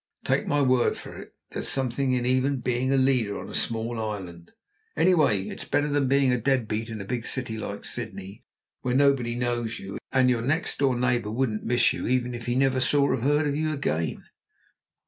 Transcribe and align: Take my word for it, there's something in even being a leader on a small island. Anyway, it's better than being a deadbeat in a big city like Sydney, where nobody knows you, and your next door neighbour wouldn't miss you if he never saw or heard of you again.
Take 0.23 0.47
my 0.47 0.63
word 0.63 0.97
for 0.97 1.13
it, 1.15 1.35
there's 1.51 1.67
something 1.69 2.11
in 2.13 2.25
even 2.25 2.59
being 2.59 2.91
a 2.91 2.97
leader 2.97 3.39
on 3.39 3.49
a 3.49 3.53
small 3.53 3.99
island. 4.01 4.49
Anyway, 4.97 5.43
it's 5.43 5.63
better 5.63 5.87
than 5.89 6.07
being 6.07 6.31
a 6.31 6.41
deadbeat 6.41 6.89
in 6.89 6.99
a 6.99 7.05
big 7.05 7.27
city 7.27 7.55
like 7.55 7.85
Sydney, 7.85 8.43
where 8.81 8.95
nobody 8.95 9.35
knows 9.35 9.77
you, 9.77 9.99
and 10.11 10.27
your 10.27 10.41
next 10.41 10.79
door 10.79 10.95
neighbour 10.99 11.29
wouldn't 11.29 11.65
miss 11.65 11.93
you 11.93 12.07
if 12.07 12.47
he 12.47 12.55
never 12.55 12.79
saw 12.81 13.09
or 13.09 13.17
heard 13.17 13.45
of 13.45 13.55
you 13.55 13.73
again. 13.73 14.23